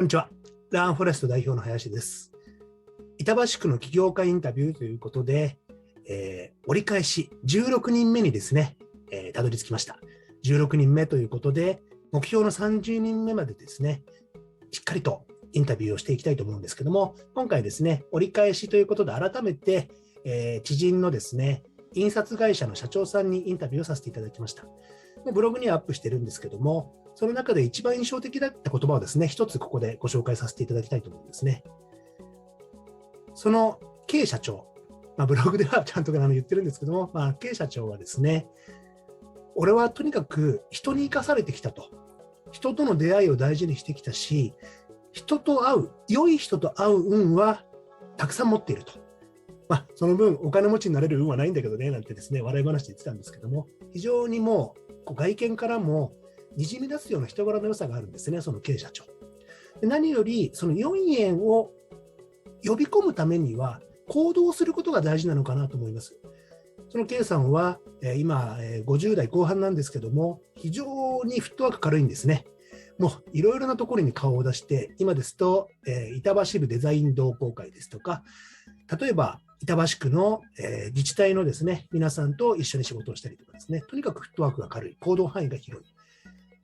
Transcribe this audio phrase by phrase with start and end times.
[0.00, 0.30] こんにちは。
[0.70, 2.32] ランフォレスト代表の林です。
[3.18, 5.58] 板橋区の起業家インタビューということで、
[6.08, 8.78] えー、折り返し16人目にですね、
[9.12, 9.98] えー、たどり着きました。
[10.42, 11.82] 16人目ということで、
[12.12, 14.02] 目標の30人目までですね、
[14.70, 19.90] しっかりとインタビューをしていきたいと思うんですけども、今回ですね、折り返しということで改めて、
[20.24, 21.62] えー、知人のですね、
[21.92, 24.64] 印刷会社の社長さんにインタビューをさせていただきました。
[25.34, 31.62] ブログにはアップしてるんですけども、その中で一番印象的だった言葉をですね、一つここでご紹介させていただきたいと思うんですね。
[33.34, 34.64] その K 社長、
[35.18, 38.46] まあ、ブログではちゃんと言ってるんですけども、まあ、K 社長はですね、
[39.54, 41.90] 俺はとにかく人に生かされてきたと。
[42.52, 44.54] 人との出会いを大事にしてきたし、
[45.12, 47.66] 人と会う、良い人と会う運は
[48.16, 48.92] たくさん持っていると。
[49.68, 54.74] まあ、その分、お金持ちになれる運はないんだけどね、なんてですね、笑い話で言ってたんですけども、非常にも
[55.06, 56.14] う、外見からも
[56.56, 59.04] にじみ出すような人柄の良さがあるんですね、その経営社長。
[59.82, 61.70] 何より、その4円を
[62.64, 66.16] 呼び込むためには、行動することが大事なのかなと思います。
[66.88, 67.78] その K さんは、
[68.16, 72.44] 今、50代後半なんですけども、非常にフットワーク軽いんですね。
[73.00, 78.22] もういろいろなところに顔を出して、今ですと、え板橋部デザイン同好会ですとか、
[79.00, 85.94] 例えば板橋区の、え自治体のですね、皆さんと一緒に仕事をしたりとかですね、とにかくフットワークが軽い、行動範囲が広い。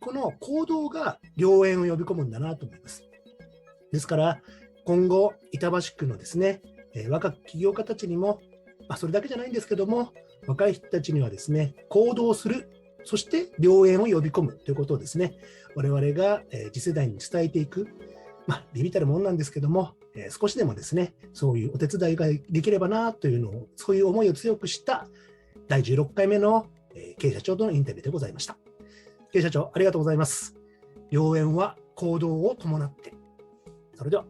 [0.07, 3.03] この行動が良縁を呼び込むんだなと思います。
[3.91, 4.41] ですから、
[4.85, 6.63] 今後、板橋区のですね、
[6.95, 8.41] え若き起業家たちにも、
[8.89, 10.13] まあ、それだけじゃないんですけども、
[10.47, 12.71] 若い人たちにはですね、行動する、
[13.03, 15.39] そして良縁を呼び込むということをですね、
[15.75, 17.89] 我々が、え次世代に伝えていく、
[18.47, 25.09] まあ、ビビたるもんなんですけども、え少しでもですね、そういうお手伝いができればなというのを、そういう思いを強くした
[25.67, 28.57] 第16回目の、え経営者長とのインタビューでございました。
[29.43, 30.55] 社長、ありがとうございます。
[31.11, 33.15] 良縁は行動を伴って。
[33.95, 34.25] それでは。